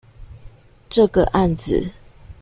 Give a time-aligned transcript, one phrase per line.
[0.89, 1.91] 這個案子